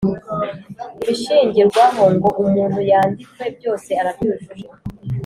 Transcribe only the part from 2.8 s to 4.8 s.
yandikwe byose arabyujuje